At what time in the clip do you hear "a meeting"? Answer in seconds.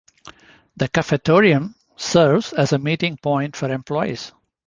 2.73-3.17